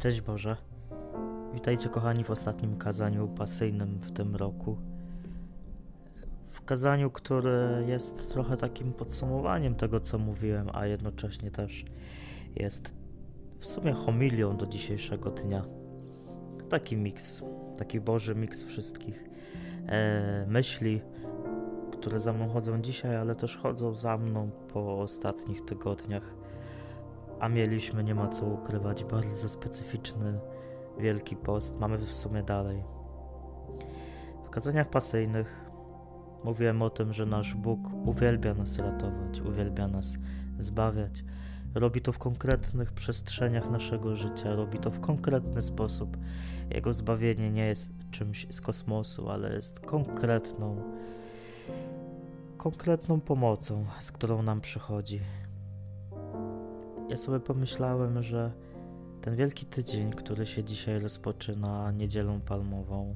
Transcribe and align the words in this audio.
Cześć 0.00 0.20
Boże. 0.20 0.56
Witajcie 1.54 1.88
kochani 1.88 2.24
w 2.24 2.30
ostatnim 2.30 2.76
kazaniu 2.76 3.28
pasyjnym 3.28 3.98
w 4.02 4.12
tym 4.12 4.36
roku. 4.36 4.76
W 6.50 6.64
kazaniu, 6.64 7.10
które 7.10 7.82
jest 7.86 8.32
trochę 8.32 8.56
takim 8.56 8.92
podsumowaniem 8.92 9.74
tego, 9.74 10.00
co 10.00 10.18
mówiłem, 10.18 10.68
a 10.72 10.86
jednocześnie 10.86 11.50
też 11.50 11.84
jest 12.56 12.94
w 13.58 13.66
sumie 13.66 13.92
homilią 13.92 14.56
do 14.56 14.66
dzisiejszego 14.66 15.30
dnia. 15.30 15.64
Taki 16.68 16.96
miks, 16.96 17.42
taki 17.78 18.00
Boży 18.00 18.34
miks 18.34 18.64
wszystkich 18.64 19.24
e, 19.86 20.46
myśli, 20.48 21.00
które 21.92 22.20
za 22.20 22.32
mną 22.32 22.48
chodzą 22.48 22.82
dzisiaj, 22.82 23.16
ale 23.16 23.34
też 23.34 23.56
chodzą 23.56 23.94
za 23.94 24.18
mną 24.18 24.50
po 24.72 25.00
ostatnich 25.00 25.64
tygodniach. 25.64 26.39
A 27.40 27.48
mieliśmy, 27.48 28.04
nie 28.04 28.14
ma 28.14 28.28
co 28.28 28.46
ukrywać, 28.46 29.04
bardzo 29.04 29.48
specyficzny 29.48 30.40
Wielki 30.98 31.36
Post. 31.36 31.80
Mamy 31.80 31.98
w 31.98 32.14
sumie 32.14 32.42
dalej. 32.42 32.82
W 34.44 34.50
kazaniach 34.50 34.90
pasyjnych 34.90 35.70
mówiłem 36.44 36.82
o 36.82 36.90
tym, 36.90 37.12
że 37.12 37.26
nasz 37.26 37.54
Bóg 37.54 37.80
uwielbia 38.06 38.54
nas 38.54 38.78
ratować, 38.78 39.40
uwielbia 39.40 39.88
nas 39.88 40.16
zbawiać. 40.58 41.24
Robi 41.74 42.00
to 42.00 42.12
w 42.12 42.18
konkretnych 42.18 42.92
przestrzeniach 42.92 43.70
naszego 43.70 44.16
życia, 44.16 44.54
robi 44.54 44.78
to 44.78 44.90
w 44.90 45.00
konkretny 45.00 45.62
sposób. 45.62 46.16
Jego 46.70 46.92
zbawienie 46.92 47.50
nie 47.50 47.66
jest 47.66 47.92
czymś 48.10 48.46
z 48.50 48.60
kosmosu, 48.60 49.30
ale 49.30 49.54
jest 49.54 49.80
konkretną, 49.80 50.82
konkretną 52.56 53.20
pomocą, 53.20 53.84
z 53.98 54.12
którą 54.12 54.42
nam 54.42 54.60
przychodzi. 54.60 55.20
Ja 57.10 57.16
sobie 57.16 57.40
pomyślałem, 57.40 58.22
że 58.22 58.52
ten 59.22 59.36
wielki 59.36 59.66
tydzień, 59.66 60.12
który 60.12 60.46
się 60.46 60.64
dzisiaj 60.64 60.98
rozpoczyna 60.98 61.90
niedzielą 61.90 62.40
palmową, 62.40 63.14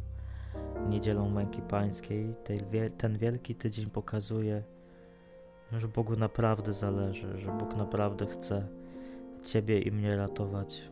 niedzielą 0.89 1.31
męki 1.31 1.63
pańskiej, 1.63 2.35
ten 2.99 3.19
wielki 3.19 3.55
tydzień 3.55 3.91
pokazuje, 3.91 4.63
że 5.73 5.89
Bogu 5.89 6.17
naprawdę 6.17 6.73
zależy, 6.73 7.39
że 7.39 7.53
Bóg 7.53 7.77
naprawdę 7.77 8.27
chce 8.27 8.67
Ciebie 9.43 9.81
i 9.81 9.93
mnie 9.93 10.17
ratować. 10.17 10.83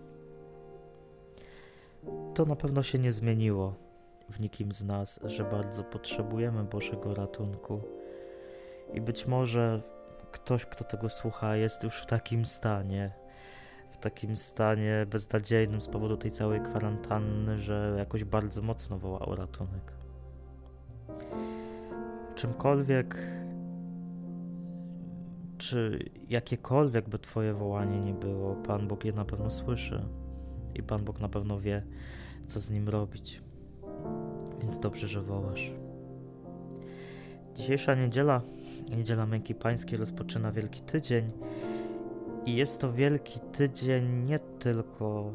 To 2.34 2.44
na 2.44 2.56
pewno 2.56 2.82
się 2.82 2.98
nie 2.98 3.12
zmieniło 3.12 3.74
w 4.30 4.40
nikim 4.40 4.72
z 4.72 4.84
nas, 4.84 5.20
że 5.24 5.44
bardzo 5.44 5.84
potrzebujemy 5.84 6.64
Bożego 6.64 7.14
ratunku. 7.14 7.80
I 8.94 9.00
być 9.00 9.26
może 9.26 9.82
ktoś, 10.32 10.66
kto 10.66 10.84
tego 10.84 11.10
słucha, 11.10 11.56
jest 11.56 11.82
już 11.82 11.96
w 12.02 12.06
takim 12.06 12.44
stanie, 12.44 13.12
w 13.90 13.98
takim 13.98 14.36
stanie 14.36 15.06
beznadziejnym 15.10 15.80
z 15.80 15.88
powodu 15.88 16.16
tej 16.16 16.30
całej 16.30 16.60
kwarantanny, 16.60 17.58
że 17.58 17.94
jakoś 17.98 18.24
bardzo 18.24 18.62
mocno 18.62 18.98
woła 18.98 19.18
o 19.18 19.36
ratunek. 19.36 19.92
Czymkolwiek, 22.34 23.16
czy 25.58 26.10
jakiekolwiek 26.28 27.08
by 27.08 27.18
Twoje 27.18 27.54
wołanie 27.54 28.00
nie 28.00 28.14
było, 28.14 28.54
Pan 28.54 28.88
Bóg 28.88 29.04
je 29.04 29.12
na 29.12 29.24
pewno 29.24 29.50
słyszy 29.50 30.04
i 30.74 30.82
Pan 30.82 31.04
Bóg 31.04 31.20
na 31.20 31.28
pewno 31.28 31.60
wie, 31.60 31.82
co 32.46 32.60
z 32.60 32.70
nim 32.70 32.88
robić. 32.88 33.42
Więc 34.60 34.78
dobrze, 34.78 35.08
że 35.08 35.22
wołasz. 35.22 35.72
Dzisiejsza 37.54 37.94
niedziela, 37.94 38.40
niedziela 38.96 39.26
Męki 39.26 39.54
Pańskiej, 39.54 39.98
rozpoczyna 39.98 40.52
Wielki 40.52 40.80
Tydzień 40.80 41.30
i 42.46 42.56
jest 42.56 42.80
to 42.80 42.92
Wielki 42.92 43.40
Tydzień 43.52 44.24
nie 44.24 44.38
tylko 44.38 45.32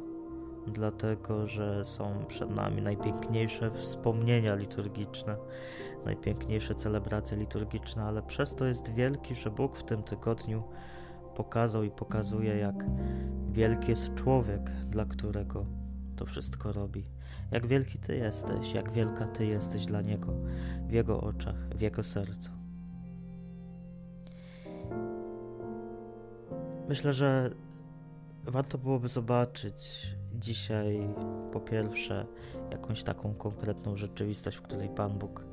dlatego, 0.67 1.47
że 1.47 1.85
są 1.85 2.25
przed 2.27 2.49
nami 2.49 2.81
najpiękniejsze 2.81 3.71
wspomnienia 3.71 4.55
liturgiczne, 4.55 5.37
najpiękniejsze 6.05 6.75
celebracje 6.75 7.37
liturgiczne, 7.37 8.03
ale 8.03 8.21
przez 8.21 8.55
to 8.55 8.65
jest 8.65 8.93
wielki, 8.93 9.35
że 9.35 9.51
Bóg 9.51 9.77
w 9.77 9.83
tym 9.83 10.03
tygodniu 10.03 10.63
pokazał 11.35 11.83
i 11.83 11.91
pokazuje, 11.91 12.57
jak 12.57 12.85
wielki 13.51 13.89
jest 13.89 14.15
człowiek, 14.15 14.71
dla 14.71 15.05
którego 15.05 15.65
to 16.15 16.25
wszystko 16.25 16.73
robi. 16.73 17.05
Jak 17.51 17.67
wielki 17.67 17.99
Ty 17.99 18.15
jesteś, 18.15 18.73
jak 18.73 18.91
wielka 18.91 19.27
Ty 19.27 19.45
jesteś 19.45 19.85
dla 19.85 20.01
Niego, 20.01 20.33
w 20.87 20.91
Jego 20.91 21.21
oczach, 21.21 21.55
w 21.75 21.81
Jego 21.81 22.03
sercu. 22.03 22.56
Myślę, 26.89 27.13
że 27.13 27.51
warto 28.43 28.77
byłoby 28.77 29.07
zobaczyć 29.07 30.07
dzisiaj 30.33 31.09
po 31.53 31.59
pierwsze 31.59 32.25
jakąś 32.71 33.03
taką 33.03 33.33
konkretną 33.33 33.95
rzeczywistość, 33.95 34.57
w 34.57 34.61
której 34.61 34.89
Pan 34.89 35.19
Bóg 35.19 35.43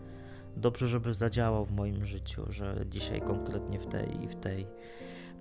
dobrze, 0.57 0.89
żeby 0.89 1.15
zadziałał 1.15 1.65
w 1.65 1.73
moim 1.73 2.07
życiu, 2.07 2.45
że 2.49 2.85
dzisiaj 2.87 3.21
konkretnie 3.21 3.79
w 3.79 3.87
tej 3.87 4.25
i 4.25 4.29
w 4.29 4.37
tej 4.37 4.67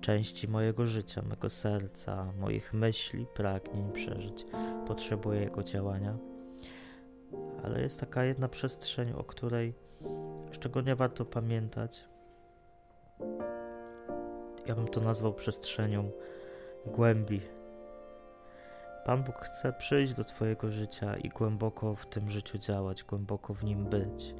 części 0.00 0.48
mojego 0.48 0.86
życia, 0.86 1.22
mego 1.22 1.50
serca, 1.50 2.32
moich 2.40 2.74
myśli, 2.74 3.26
pragnień, 3.34 3.92
przeżyć 3.92 4.46
potrzebuję 4.86 5.40
Jego 5.40 5.62
działania. 5.62 6.16
Ale 7.64 7.82
jest 7.82 8.00
taka 8.00 8.24
jedna 8.24 8.48
przestrzeń, 8.48 9.12
o 9.12 9.24
której 9.24 9.74
szczególnie 10.50 10.96
warto 10.96 11.24
pamiętać. 11.24 12.04
Ja 14.66 14.74
bym 14.74 14.88
to 14.88 15.00
nazwał 15.00 15.34
przestrzenią 15.34 16.10
głębi. 16.86 17.40
Pan 19.04 19.22
Bóg 19.22 19.36
chce 19.36 19.72
przyjść 19.72 20.14
do 20.14 20.24
Twojego 20.24 20.70
życia 20.70 21.16
i 21.16 21.28
głęboko 21.28 21.94
w 21.94 22.06
tym 22.06 22.30
życiu 22.30 22.58
działać, 22.58 23.04
głęboko 23.04 23.54
w 23.54 23.64
nim 23.64 23.84
być. 23.84 24.34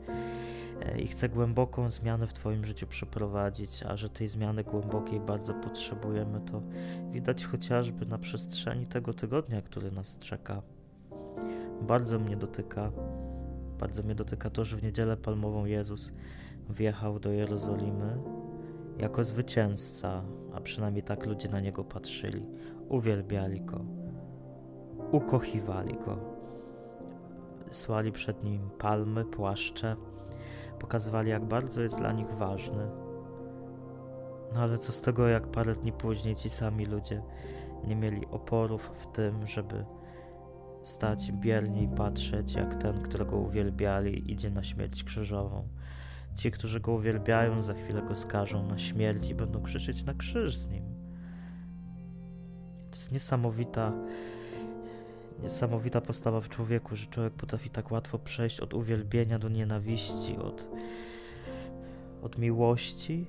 E, 0.83 1.01
I 1.01 1.07
chce 1.07 1.29
głęboką 1.29 1.91
zmianę 1.91 2.27
w 2.27 2.33
Twoim 2.33 2.65
życiu 2.65 2.87
przeprowadzić, 2.87 3.83
a 3.83 3.97
że 3.97 4.11
tej 4.11 4.29
zmiany 4.29 4.65
głębokiej 4.65 5.21
bardzo 5.21 5.55
potrzebujemy, 5.55 6.41
to 6.41 6.63
widać 7.11 7.45
chociażby 7.45 8.07
na 8.07 8.19
przestrzeni 8.19 8.87
tego 8.87 9.15
tygodnia, 9.15 9.63
który 9.63 9.91
nas 9.91 10.19
czeka. 10.19 10.63
Bardzo 11.83 12.19
mnie 12.19 12.37
dotyka, 12.37 12.93
bardzo 13.79 14.03
mnie 14.03 14.15
dotyka 14.15 14.51
to, 14.51 14.65
że 14.65 14.77
w 14.77 14.83
niedzielę 14.83 15.17
palmową 15.17 15.65
Jezus 15.65 16.13
wjechał 16.71 17.19
do 17.19 17.31
Jerozolimy 17.31 18.34
jako 18.99 19.25
zwycięzca, 19.25 20.23
a 20.55 20.61
przynajmniej 20.61 21.03
tak 21.03 21.27
ludzie 21.27 21.49
na 21.49 21.61
niego 21.61 21.85
patrzyli, 21.85 22.47
uwielbiali 22.89 23.61
go, 23.61 23.81
ukochiwali 25.13 25.95
go, 25.95 26.19
słali 27.71 28.13
przed 28.13 28.45
nim 28.45 28.71
palmy, 28.79 29.25
płaszcze, 29.25 29.97
pokazywali, 30.79 31.31
jak 31.31 31.45
bardzo 31.45 31.83
jest 31.83 31.99
dla 31.99 32.13
nich 32.13 32.31
ważny. 32.31 32.91
No 34.55 34.61
ale 34.61 34.79
co 34.79 34.93
z 34.93 35.01
tego, 35.01 35.29
jak 35.29 35.47
parę 35.47 35.75
dni 35.75 35.93
później 35.93 36.37
ci 36.37 36.51
sami 36.51 36.87
ludzie 36.87 37.23
nie 37.87 37.97
mieli 37.97 38.27
oporów 38.27 38.91
w 39.03 39.17
tym, 39.17 39.47
żeby 39.47 39.85
stać 40.83 41.33
biernie 41.33 41.83
i 41.83 41.89
patrzeć, 41.89 42.55
jak 42.55 42.83
ten, 42.83 43.03
którego 43.03 43.37
uwielbiali, 43.37 44.33
idzie 44.33 44.51
na 44.51 44.63
śmierć 44.63 45.05
krzyżową. 45.05 45.69
Ci, 46.35 46.51
którzy 46.51 46.81
go 46.81 46.93
uwielbiają, 46.93 47.61
za 47.61 47.75
chwilę 47.75 48.03
go 48.03 48.17
skażą 48.17 48.67
na 48.67 48.79
śmierć 48.79 49.31
i 49.31 49.35
będą 49.35 49.63
krzyczeć 49.63 50.05
na 50.05 50.15
krzyż 50.15 50.57
z 50.57 50.69
nim. 50.69 50.85
To 52.91 52.97
jest 52.97 53.13
niesamowita, 53.13 53.93
niesamowita 55.43 56.01
postawa 56.01 56.41
w 56.41 56.49
człowieku, 56.49 56.97
że 56.97 57.07
człowiek 57.07 57.33
potrafi 57.33 57.71
tak 57.71 57.91
łatwo 57.91 58.19
przejść 58.19 58.61
od 58.61 58.75
uwielbienia 58.75 59.39
do 59.39 59.49
nienawiści, 59.49 60.37
od, 60.37 60.69
od 62.23 62.39
miłości 62.39 63.27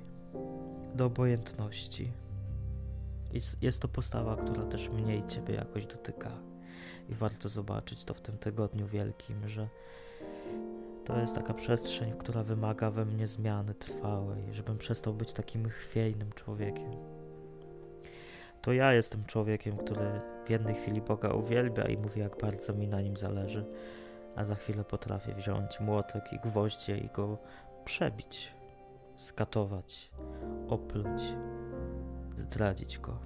do 0.95 1.05
obojętności. 1.05 2.11
Jest, 3.33 3.63
jest 3.63 3.81
to 3.81 3.87
postawa, 3.87 4.35
która 4.35 4.65
też 4.65 4.89
mnie 4.89 5.17
i 5.17 5.27
ciebie 5.27 5.53
jakoś 5.53 5.85
dotyka. 5.85 6.31
I 7.09 7.15
warto 7.15 7.49
zobaczyć 7.49 8.03
to 8.03 8.13
w 8.13 8.21
tym 8.21 8.37
tygodniu 8.37 8.87
wielkim, 8.87 9.49
że 9.49 9.69
to 11.05 11.19
jest 11.19 11.35
taka 11.35 11.53
przestrzeń, 11.53 12.13
która 12.17 12.43
wymaga 12.43 12.91
we 12.91 13.05
mnie 13.05 13.27
zmiany 13.27 13.73
trwałej, 13.73 14.43
żebym 14.51 14.77
przestał 14.77 15.13
być 15.13 15.33
takim 15.33 15.69
chwiejnym 15.69 16.31
człowiekiem. 16.31 16.91
To 18.61 18.73
ja 18.73 18.93
jestem 18.93 19.25
człowiekiem, 19.25 19.77
który 19.77 20.21
w 20.45 20.49
jednej 20.49 20.75
chwili 20.75 21.01
Boga 21.01 21.29
uwielbia 21.29 21.83
i 21.83 21.97
mówi, 21.97 22.19
jak 22.19 22.37
bardzo 22.41 22.73
mi 22.73 22.87
na 22.87 23.01
nim 23.01 23.17
zależy, 23.17 23.65
a 24.35 24.45
za 24.45 24.55
chwilę 24.55 24.83
potrafię 24.83 25.35
wziąć 25.35 25.79
młotek 25.79 26.23
i 26.33 26.39
gwoździe 26.39 26.97
i 26.97 27.09
go 27.09 27.37
przebić, 27.85 28.53
skatować, 29.15 30.11
opluć, 30.67 31.23
zdradzić 32.35 32.99
go. 32.99 33.17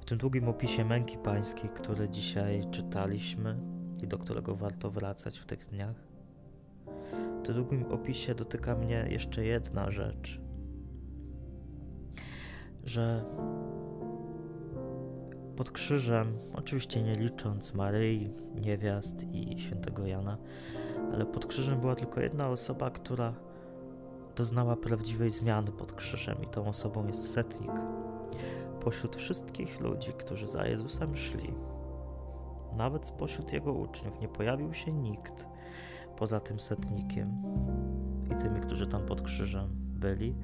W 0.00 0.04
tym 0.04 0.18
długim 0.18 0.48
opisie 0.48 0.84
męki 0.84 1.18
pańskiej, 1.18 1.70
który 1.70 2.08
dzisiaj 2.08 2.66
czytaliśmy, 2.70 3.73
i 4.04 4.06
do 4.06 4.18
którego 4.18 4.54
warto 4.54 4.90
wracać 4.90 5.38
w 5.38 5.46
tych 5.46 5.64
dniach. 5.64 5.96
W 7.38 7.42
drugim 7.42 7.84
opisie 7.92 8.34
dotyka 8.34 8.74
mnie 8.74 9.06
jeszcze 9.10 9.44
jedna 9.44 9.90
rzecz, 9.90 10.40
że 12.84 13.24
pod 15.56 15.70
krzyżem, 15.70 16.38
oczywiście 16.54 17.02
nie 17.02 17.16
licząc 17.16 17.74
Maryi, 17.74 18.30
niewiast 18.54 19.22
i 19.32 19.60
świętego 19.60 20.06
Jana, 20.06 20.38
ale 21.12 21.26
pod 21.26 21.46
krzyżem 21.46 21.80
była 21.80 21.94
tylko 21.94 22.20
jedna 22.20 22.48
osoba, 22.48 22.90
która 22.90 23.34
doznała 24.36 24.76
prawdziwej 24.76 25.30
zmiany 25.30 25.72
pod 25.72 25.92
krzyżem, 25.92 26.42
i 26.42 26.46
tą 26.46 26.66
osobą 26.66 27.06
jest 27.06 27.30
setnik. 27.30 27.72
Pośród 28.80 29.16
wszystkich 29.16 29.80
ludzi, 29.80 30.12
którzy 30.18 30.46
za 30.46 30.66
Jezusem 30.66 31.16
szli, 31.16 31.54
nawet 32.76 33.06
spośród 33.06 33.52
jego 33.52 33.72
uczniów, 33.72 34.20
nie 34.20 34.28
pojawił 34.28 34.74
się 34.74 34.92
nikt 34.92 35.46
poza 36.16 36.40
tym 36.40 36.60
setnikiem 36.60 37.42
i 38.32 38.42
tymi, 38.42 38.60
którzy 38.60 38.86
tam 38.86 39.06
pod 39.06 39.22
krzyżem 39.22 39.68
byli, 39.74 40.34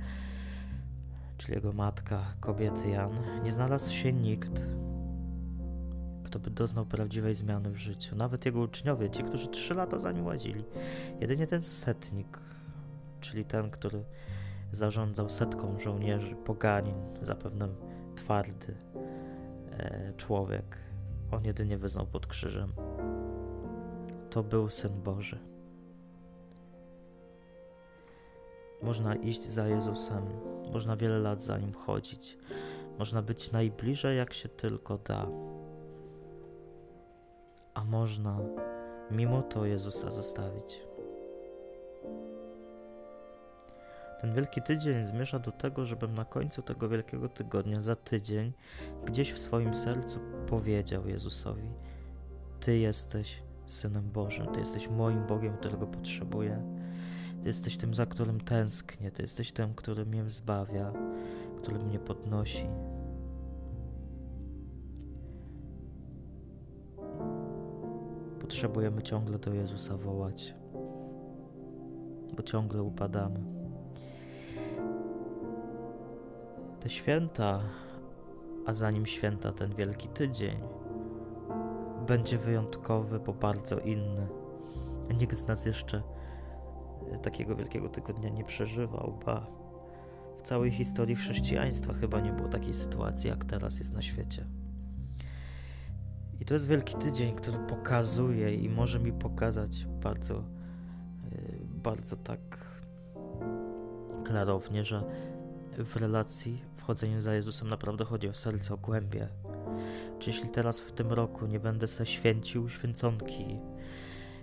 czyli 1.37 1.55
jego 1.55 1.73
matka, 1.73 2.25
kobiety 2.41 2.91
Jan. 2.91 3.13
Nie 3.45 3.53
znalazł 3.53 3.93
się 3.93 4.13
nikt, 4.13 4.67
kto 6.25 6.39
by 6.39 6.51
doznał 6.51 6.87
prawdziwej 6.87 7.35
zmiany 7.35 7.71
w 7.71 7.77
życiu. 7.77 8.17
Nawet 8.17 8.47
jego 8.47 8.61
uczniowie, 8.61 9.11
ci, 9.11 9.23
którzy 9.23 9.49
trzy 9.49 9.75
lata 9.75 9.99
za 9.99 10.13
nim 10.13 10.27
łazili. 10.27 10.65
Jedynie 11.21 11.47
ten 11.47 11.63
setnik, 11.63 12.39
czyli 13.21 13.45
ten, 13.45 13.71
który 13.71 14.05
zarządzał 14.73 15.31
setką 15.31 15.79
żołnierzy, 15.79 16.35
poganin, 16.37 16.95
zapewne 17.21 17.69
twardy 18.17 18.75
e, 19.73 20.13
człowiek. 20.17 20.90
On 21.33 21.45
jedynie 21.45 21.79
wyznał 21.79 22.07
pod 22.07 22.27
krzyżem. 22.27 22.73
To 24.31 24.43
był 24.43 24.71
Syn 24.71 25.03
Boży. 25.03 25.39
Można 28.83 29.15
iść 29.15 29.49
za 29.49 29.69
Jezusem, 29.69 30.27
można 30.73 30.97
wiele 30.97 31.19
lat 31.19 31.43
za 31.43 31.59
Nim 31.59 31.75
chodzić, 31.75 32.39
można 32.99 33.23
być 33.23 33.53
najbliżej 33.53 34.17
jak 34.17 34.33
się 34.33 34.49
tylko 34.49 34.99
da 34.99 35.27
a 37.75 37.85
można 37.85 38.39
mimo 39.11 39.43
to 39.43 39.65
Jezusa 39.65 40.11
zostawić. 40.11 40.81
Ten 44.21 44.35
wielki 44.35 44.63
tydzień 44.63 45.05
zmierza 45.05 45.39
do 45.39 45.53
tego, 45.53 45.87
żebym 45.87 46.15
na 46.15 46.25
końcu 46.25 46.63
tego 46.63 46.89
wielkiego 46.89 47.29
tygodnia, 47.29 47.83
za 47.83 47.97
tydzień, 47.97 48.53
gdzieś 49.05 49.33
w 49.33 49.39
swoim 49.39 49.75
sercu 49.75 50.19
powiedział 50.51 51.09
Jezusowi: 51.09 51.71
Ty 52.61 52.79
jesteś 52.79 53.43
Synem 53.67 54.11
Bożym, 54.11 54.47
Ty 54.47 54.61
jesteś 54.61 54.89
moim 54.89 55.27
Bogiem, 55.27 55.57
którego 55.57 55.87
potrzebuję. 55.87 56.63
Ty 57.43 57.49
jesteś 57.49 57.77
tym, 57.77 57.95
za 57.95 58.07
którym 58.07 58.41
tęsknię, 58.41 59.11
Ty 59.11 59.23
jesteś 59.23 59.53
tym, 59.53 59.75
który 59.75 60.07
mnie 60.07 60.31
zbawia, 60.31 60.93
który 61.63 61.79
mnie 61.79 61.99
podnosi, 61.99 62.67
potrzebujemy 68.41 69.03
ciągle 69.03 69.39
do 69.39 69.55
Jezusa 69.55 69.97
wołać, 69.97 70.55
bo 72.37 72.43
ciągle 72.43 72.83
upadamy. 72.83 73.41
Te 76.81 76.89
święta, 76.89 77.61
a 78.67 78.73
zanim 78.73 79.07
święta 79.07 79.53
ten 79.53 79.75
wielki 79.75 80.09
tydzień, 80.09 80.57
będzie 82.07 82.39
wyjątkowy, 82.39 83.21
bo 83.21 83.33
bardzo 83.33 83.79
inny. 83.79 84.29
Nikt 85.19 85.37
z 85.37 85.47
nas 85.47 85.67
jeszcze 85.67 86.03
takiego 87.23 87.57
wielkiego 87.57 87.89
tygodnia 87.89 88.29
nie 88.29 88.45
przeżywał, 88.45 89.19
ba 89.27 89.47
w 90.39 90.43
całej 90.43 90.71
historii 90.71 91.17
chrześcijaństwa 91.17 91.93
chyba 91.93 92.21
nie 92.21 92.33
było 92.33 92.49
takiej 92.49 92.75
sytuacji, 92.75 93.31
jak 93.31 93.45
teraz 93.45 93.79
jest 93.79 93.95
na 93.95 94.03
świecie. 94.03 94.47
I 96.41 96.45
to 96.45 96.55
jest 96.55 96.69
Wielki 96.69 96.95
Tydzień, 96.95 97.35
który 97.35 97.59
pokazuje 97.59 98.55
i 98.55 98.69
może 98.69 99.01
mi 99.01 99.13
pokazać 99.13 99.87
bardzo, 100.03 100.35
y, 101.33 101.59
bardzo 101.83 102.17
tak 102.17 102.41
klarownie, 104.25 104.85
że 104.85 105.05
w 105.79 105.97
relacji, 105.97 106.63
w 106.81 106.83
chodzeniu 106.83 107.21
za 107.21 107.35
Jezusem 107.35 107.69
naprawdę 107.69 108.05
chodzi 108.05 108.29
o 108.29 108.35
serce, 108.35 108.75
o 108.75 108.77
głębie. 108.77 109.29
Czy 110.19 110.31
jeśli 110.31 110.49
teraz 110.49 110.81
w 110.81 110.93
tym 110.93 111.13
roku 111.13 111.47
nie 111.47 111.61
będę 111.61 111.89
se 111.89 112.07
święcił 112.07 112.69
święconki, 112.69 113.59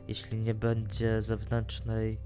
jeśli 0.07 0.39
nie 0.39 0.53
będzie 0.53 1.21
zewnętrznej 1.21 2.17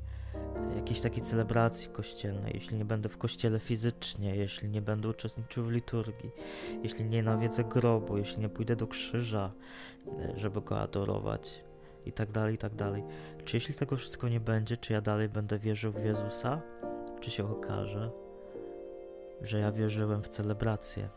jakiejś 0.76 1.00
takiej 1.00 1.24
celebracji 1.24 1.90
kościelnej, 1.90 2.52
jeśli 2.54 2.78
nie 2.78 2.86
będę 2.86 3.10
w 3.10 3.18
kościele 3.18 3.60
fizycznie, 3.60 4.36
jeśli 4.36 4.70
nie 4.70 4.82
będę 4.82 5.10
uczestniczył 5.10 5.66
w 5.66 5.72
liturgii, 5.72 6.32
jeśli 6.84 7.06
nie 7.06 7.24
nawiedzę 7.24 7.64
grobu, 7.64 8.18
jeśli 8.18 8.40
nie 8.40 8.50
pójdę 8.50 8.76
do 8.76 8.88
krzyża, 8.88 9.52
e, 10.08 10.40
żeby 10.40 10.62
go 10.62 10.80
adorować 10.80 11.64
i 12.06 12.12
tak 12.12 12.32
dalej, 12.32 12.56
i 12.56 12.58
tak 12.58 12.76
dalej. 12.76 13.04
Czy 13.46 13.58
jeśli 13.58 13.74
tego 13.74 13.98
wszystko 13.98 14.30
nie 14.30 14.40
będzie, 14.40 14.78
czy 14.78 14.94
ja 14.94 15.02
dalej 15.02 15.30
będę 15.30 15.60
wierzył 15.60 15.92
w 15.92 16.06
Jezusa, 16.06 16.62
czy 17.20 17.32
się 17.32 17.52
okaże, 17.52 18.12
że 19.42 19.60
ja 19.60 19.72
wierzyłem 19.72 20.24
w 20.24 20.28
celebrację, 20.28 21.10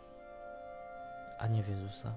a 1.39 1.47
nie 1.47 1.63
w 1.63 1.69
Jezusa? 1.69 2.15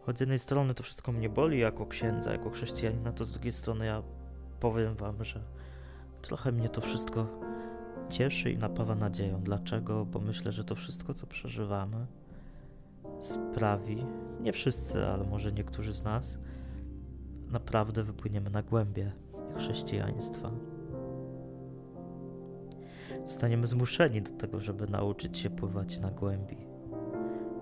Choć 0.00 0.18
z 0.18 0.20
jednej 0.20 0.38
strony 0.38 0.74
to 0.74 0.82
wszystko 0.82 1.12
mnie 1.12 1.28
boli 1.28 1.58
jako 1.58 1.86
księdza, 1.86 2.32
jako 2.32 2.50
chrześcijanina, 2.50 3.12
to 3.12 3.24
z 3.24 3.32
drugiej 3.32 3.52
strony 3.52 3.86
ja 3.86 4.02
powiem 4.60 4.94
Wam, 4.94 5.24
że 5.24 5.40
trochę 6.22 6.52
mnie 6.52 6.68
to 6.68 6.80
wszystko 6.80 7.26
cieszy 8.08 8.50
i 8.50 8.58
napawa 8.58 8.94
nadzieją. 8.94 9.42
Dlaczego? 9.42 10.04
Bo 10.04 10.18
myślę, 10.18 10.52
że 10.52 10.64
to 10.64 10.74
wszystko, 10.74 11.14
co 11.14 11.26
przeżywamy, 11.26 12.06
sprawi, 13.20 14.06
nie 14.40 14.52
wszyscy, 14.52 15.06
ale 15.06 15.24
może 15.24 15.52
niektórzy 15.52 15.92
z 15.92 16.02
nas, 16.02 16.38
naprawdę 17.50 18.02
wypłyniemy 18.02 18.50
na 18.50 18.62
głębie 18.62 19.12
chrześcijaństwa. 19.56 20.50
Zostaniemy 23.26 23.66
zmuszeni 23.66 24.22
do 24.22 24.30
tego, 24.30 24.60
żeby 24.60 24.86
nauczyć 24.86 25.38
się 25.38 25.50
pływać 25.50 25.98
na 25.98 26.10
głębi, 26.10 26.56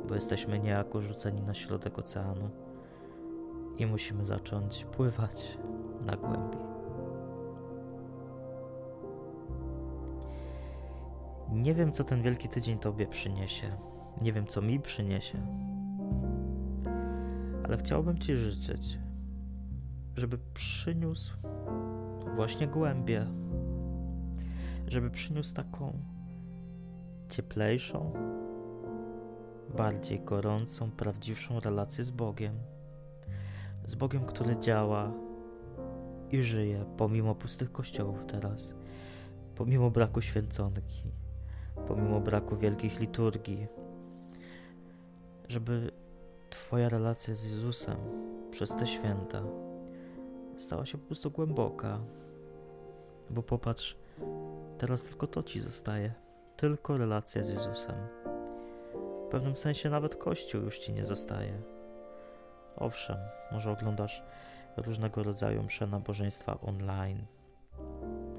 bo 0.09 0.15
jesteśmy 0.15 0.59
niejako 0.59 1.03
rzuceni 1.03 1.43
na 1.43 1.55
środek 1.55 1.99
oceanu 1.99 2.51
i 3.79 3.87
musimy 3.87 4.27
zacząć 4.27 4.85
pływać 4.85 5.59
na 6.07 6.17
głębi. 6.17 6.59
Nie 11.53 11.75
wiem, 11.75 11.93
co 11.93 12.05
ten 12.05 12.23
wielki 12.23 12.49
tydzień 12.49 12.79
Tobie 12.79 13.07
przyniesie. 13.07 13.77
Nie 14.23 14.33
wiem, 14.33 14.47
co 14.47 14.63
mi 14.63 14.81
przyniesie. 14.81 15.39
Ale 17.65 17.77
chciałbym 17.77 18.19
Ci 18.19 18.37
życzyć, 18.37 18.99
żeby 20.17 20.39
przyniósł 20.55 21.37
właśnie 22.37 22.67
głębię, 22.67 23.27
żeby 24.93 25.11
przyniósł 25.11 25.55
taką 25.55 25.93
cieplejszą, 27.29 28.13
bardziej 29.77 30.21
gorącą, 30.21 30.91
prawdziwszą 30.91 31.61
relację 31.61 32.05
z 32.05 32.11
Bogiem. 32.11 32.55
Z 33.87 33.95
Bogiem, 33.95 34.27
który 34.27 34.57
działa 34.57 35.13
i 36.31 36.43
żyje 36.43 36.85
pomimo 36.97 37.35
pustych 37.35 37.73
kościołów 37.73 38.25
teraz, 38.27 38.75
pomimo 39.55 39.91
braku 39.91 40.21
święconki, 40.21 41.03
pomimo 41.89 42.21
braku 42.21 42.57
wielkich 42.57 43.01
liturgii, 43.01 43.67
żeby 45.49 45.91
Twoja 46.51 46.89
relacja 46.89 47.35
z 47.35 47.45
Jezusem 47.45 47.97
przez 48.51 48.77
te 48.77 48.87
święta 48.87 49.43
stała 50.57 50.87
się 50.87 50.99
po 50.99 51.07
prostu 51.07 51.31
głęboka. 51.31 52.01
Bo 53.31 53.43
popatrz, 53.43 53.97
teraz 54.79 55.03
tylko 55.03 55.27
to 55.27 55.43
Ci 55.43 55.61
zostaje, 55.61 56.13
tylko 56.57 56.97
relacja 56.97 57.43
z 57.43 57.49
Jezusem. 57.49 57.97
W 59.27 59.31
pewnym 59.31 59.57
sensie 59.57 59.91
nawet 59.91 60.17
Kościół 60.17 60.63
już 60.63 60.79
Ci 60.79 60.93
nie 60.93 61.05
zostaje. 61.05 61.63
Owszem, 62.77 63.17
może 63.53 63.71
oglądasz 63.71 64.23
różnego 64.77 65.23
rodzaju 65.23 65.63
msze 65.63 65.87
nabożeństwa 65.87 66.61
online. 66.61 67.27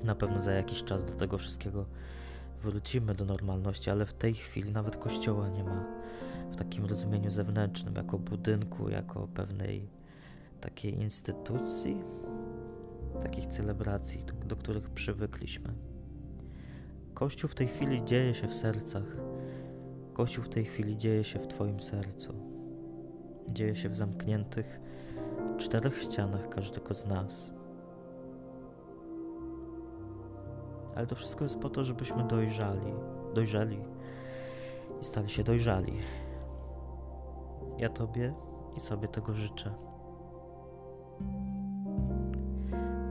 Na 0.03 0.15
pewno 0.15 0.41
za 0.41 0.51
jakiś 0.51 0.83
czas 0.83 1.05
do 1.05 1.13
tego 1.13 1.37
wszystkiego 1.37 1.85
wrócimy 2.61 3.15
do 3.15 3.25
normalności, 3.25 3.89
ale 3.89 4.05
w 4.05 4.13
tej 4.13 4.33
chwili 4.33 4.71
nawet 4.71 4.97
kościoła 4.97 5.49
nie 5.49 5.63
ma 5.63 5.85
w 6.51 6.55
takim 6.55 6.85
rozumieniu 6.85 7.31
zewnętrznym, 7.31 7.95
jako 7.95 8.19
budynku, 8.19 8.89
jako 8.89 9.27
pewnej 9.27 9.89
takiej 10.61 10.93
instytucji, 11.01 12.03
takich 13.21 13.45
celebracji, 13.45 14.23
do, 14.23 14.33
do 14.45 14.55
których 14.55 14.89
przywykliśmy. 14.89 15.88
Kościół 17.19 17.49
w 17.49 17.55
tej 17.55 17.67
chwili 17.67 18.03
dzieje 18.03 18.33
się 18.33 18.47
w 18.47 18.55
sercach. 18.55 19.03
Kościół 20.13 20.43
w 20.43 20.49
tej 20.49 20.65
chwili 20.65 20.97
dzieje 20.97 21.23
się 21.23 21.39
w 21.39 21.47
Twoim 21.47 21.79
sercu. 21.79 22.33
Dzieje 23.49 23.75
się 23.75 23.89
w 23.89 23.95
zamkniętych 23.95 24.79
czterech 25.57 26.03
ścianach 26.03 26.49
każdego 26.49 26.93
z 26.93 27.05
nas. 27.05 27.49
ale 30.95 31.07
to 31.07 31.15
wszystko 31.15 31.45
jest 31.45 31.59
po 31.59 31.69
to, 31.69 31.83
żebyśmy 31.83 32.27
dojrzali, 32.27 32.93
dojrzeli 33.33 33.79
i 35.01 35.05
stali 35.05 35.29
się 35.29 35.43
dojrzali. 35.43 35.93
Ja 37.77 37.89
Tobie 37.89 38.33
i 38.77 38.79
sobie 38.79 39.07
tego 39.07 39.33
życzę. 39.33 39.73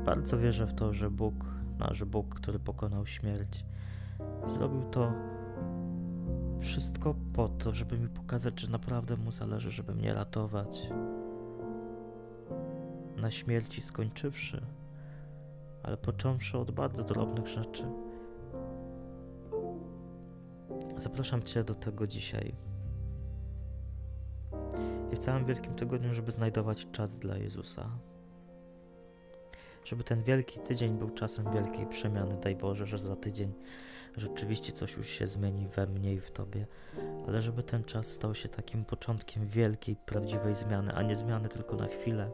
Bardzo 0.04 0.38
wierzę 0.38 0.66
w 0.66 0.74
to, 0.74 0.92
że 0.92 1.10
Bóg, 1.10 1.34
nasz 1.78 2.04
Bóg, 2.04 2.34
który 2.34 2.58
pokonał 2.58 3.06
śmierć, 3.06 3.64
zrobił 4.46 4.82
to 4.82 5.12
wszystko 6.60 7.14
po 7.32 7.48
to, 7.48 7.75
żeby 7.75 7.98
mi 7.98 8.08
pokazać, 8.08 8.60
że 8.60 8.70
naprawdę 8.70 9.16
mu 9.16 9.30
zależy, 9.30 9.70
żeby 9.70 9.94
mnie 9.94 10.14
ratować. 10.14 10.88
Na 13.16 13.30
śmierci 13.30 13.82
skończywszy, 13.82 14.62
ale 15.82 15.96
począwszy 15.96 16.58
od 16.58 16.70
bardzo 16.70 17.04
drobnych 17.04 17.46
rzeczy. 17.46 17.84
Zapraszam 20.96 21.42
Cię 21.42 21.64
do 21.64 21.75
tego 21.75 22.06
dzisiaj. 22.06 22.54
I 25.12 25.16
w 25.16 25.18
całym 25.18 25.44
Wielkim 25.44 25.75
Tygodniu, 25.75 26.14
żeby 26.14 26.32
znajdować 26.32 26.87
czas 26.92 27.16
dla 27.18 27.37
Jezusa. 27.37 27.90
Żeby 29.84 30.04
ten 30.04 30.22
Wielki 30.22 30.60
Tydzień 30.60 30.98
był 30.98 31.10
czasem 31.10 31.52
wielkiej 31.52 31.87
przemiany. 31.87 32.37
Daj 32.42 32.56
Boże, 32.56 32.87
że 32.87 32.98
za 32.98 33.16
tydzień 33.16 33.52
rzeczywiście 34.18 34.72
coś 34.72 34.96
już 34.96 35.08
się 35.08 35.26
zmieni 35.26 35.68
we 35.68 35.87
mnie 35.87 36.14
i 36.14 36.20
w 36.20 36.30
Tobie, 36.30 36.66
ale 37.28 37.42
żeby 37.42 37.62
ten 37.62 37.84
czas 37.84 38.06
stał 38.06 38.34
się 38.34 38.48
takim 38.48 38.84
początkiem 38.84 39.46
wielkiej, 39.46 39.96
prawdziwej 39.96 40.54
zmiany, 40.54 40.94
a 40.94 41.02
nie 41.02 41.16
zmiany 41.16 41.48
tylko 41.48 41.76
na 41.76 41.87
chwilę, 41.87 42.30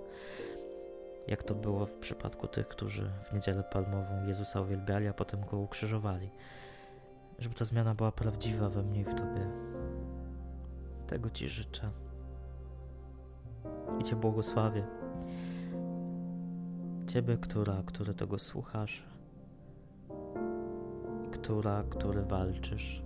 jak 1.26 1.42
to 1.42 1.54
było 1.54 1.86
w 1.86 1.96
przypadku 1.96 2.48
tych, 2.48 2.68
którzy 2.68 3.10
w 3.30 3.34
niedzielę 3.34 3.62
palmową 3.62 4.26
Jezusa 4.26 4.60
uwielbiali, 4.60 5.06
a 5.06 5.12
potem 5.12 5.44
go 5.44 5.58
ukrzyżowali. 5.58 6.30
Żeby 7.38 7.54
ta 7.54 7.64
zmiana 7.64 7.94
była 7.94 8.12
prawdziwa 8.12 8.70
we 8.70 8.82
mnie 8.82 9.00
i 9.00 9.04
w 9.04 9.14
Tobie. 9.14 9.50
Tego 11.06 11.30
Ci 11.30 11.48
życzę. 11.48 11.90
I 14.00 14.04
Cię 14.04 14.16
błogosławię. 14.16 14.86
Ciebie, 17.06 17.36
która, 17.36 17.82
który 17.86 18.14
tego 18.14 18.38
słuchasz, 18.38 19.02
która, 21.44 21.84
który 21.90 22.22
walczysz, 22.22 23.02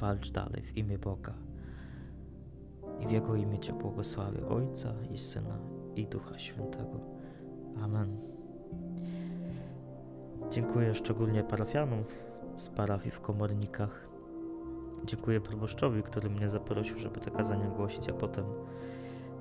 walcz 0.00 0.30
dalej 0.30 0.62
w 0.62 0.76
imię 0.76 0.98
Boga. 0.98 1.32
I 3.00 3.06
w 3.06 3.10
Jego 3.10 3.34
imię 3.34 3.58
Cię 3.58 3.72
błogosławię, 3.72 4.48
Ojca 4.48 4.94
i 5.12 5.18
Syna 5.18 5.58
i 5.96 6.06
Ducha 6.06 6.38
Świętego. 6.38 7.00
Amen. 7.82 8.16
Dziękuję 10.50 10.94
szczególnie 10.94 11.44
parafianom 11.44 12.04
z 12.56 12.68
parafii 12.68 13.10
w 13.10 13.20
Komornikach. 13.20 14.08
Dziękuję 15.04 15.40
proboszczowi, 15.40 16.02
który 16.02 16.30
mnie 16.30 16.48
zaprosił, 16.48 16.98
żeby 16.98 17.20
te 17.20 17.30
kazania 17.30 17.68
głosić, 17.68 18.08
a 18.08 18.12
potem 18.12 18.44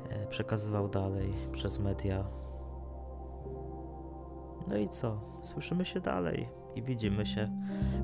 e, 0.09 0.27
przekazywał 0.27 0.89
dalej 0.89 1.33
przez 1.51 1.79
media. 1.79 2.23
No 4.67 4.77
i 4.77 4.89
co? 4.89 5.21
Słyszymy 5.43 5.85
się 5.85 5.99
dalej 5.99 6.56
i 6.77 6.81
widzimy 6.81 7.25
się 7.25 7.51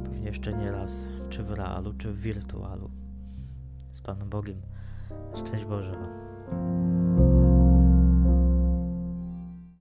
pewnie 0.03 0.25
jeszcze 0.25 0.53
nie 0.53 0.72
raz, 0.72 1.06
czy 1.30 1.44
w 1.44 1.51
realu, 1.51 1.94
czy 1.94 2.12
w 2.12 2.22
wirtualu. 2.22 2.92
Z 3.92 4.01
Panem 4.01 4.30
Bogiem. 4.30 4.62
Szczęść 5.36 5.65
Boże. 5.65 5.96